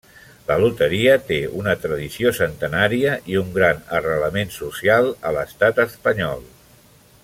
[0.45, 6.47] La Loteria té una tradició centenària i un gran arrelament social a l'Estat espanyol.